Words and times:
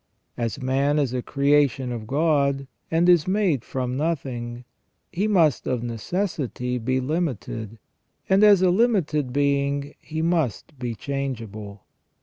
As 0.35 0.59
man 0.59 0.97
is 0.97 1.13
a 1.13 1.21
creation 1.21 1.91
of 1.91 2.07
God, 2.07 2.65
and 2.89 3.07
is 3.07 3.27
made 3.27 3.63
from 3.63 3.95
nothing, 3.97 4.65
he 5.11 5.27
must 5.27 5.67
of 5.67 5.83
necessity 5.83 6.79
be 6.79 6.99
limited, 6.99 7.77
and 8.27 8.43
as 8.43 8.63
a 8.63 8.71
limited 8.71 9.31
being 9.31 9.93
he 9.99 10.23
must 10.23 10.79
be 10.79 10.95
changeable. 10.95 11.83